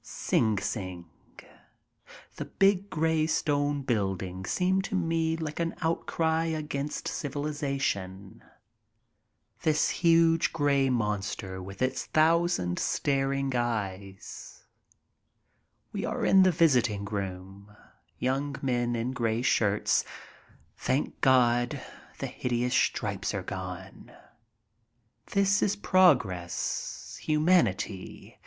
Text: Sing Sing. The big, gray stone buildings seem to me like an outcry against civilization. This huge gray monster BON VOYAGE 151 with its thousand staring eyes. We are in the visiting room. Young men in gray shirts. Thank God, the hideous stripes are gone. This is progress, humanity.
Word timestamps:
Sing 0.00 0.58
Sing. 0.60 1.06
The 2.36 2.44
big, 2.44 2.88
gray 2.88 3.26
stone 3.26 3.82
buildings 3.82 4.48
seem 4.48 4.80
to 4.82 4.94
me 4.94 5.36
like 5.36 5.58
an 5.58 5.74
outcry 5.80 6.44
against 6.44 7.08
civilization. 7.08 8.44
This 9.62 9.90
huge 9.90 10.52
gray 10.52 10.88
monster 10.88 11.56
BON 11.56 11.64
VOYAGE 11.64 11.80
151 11.80 11.80
with 11.80 11.82
its 11.82 12.04
thousand 12.12 12.78
staring 12.78 13.56
eyes. 13.56 14.62
We 15.90 16.04
are 16.04 16.24
in 16.24 16.44
the 16.44 16.52
visiting 16.52 17.04
room. 17.04 17.76
Young 18.20 18.54
men 18.62 18.94
in 18.94 19.10
gray 19.10 19.42
shirts. 19.42 20.04
Thank 20.76 21.20
God, 21.20 21.82
the 22.20 22.28
hideous 22.28 22.72
stripes 22.74 23.34
are 23.34 23.42
gone. 23.42 24.12
This 25.26 25.60
is 25.60 25.74
progress, 25.74 27.18
humanity. 27.20 28.38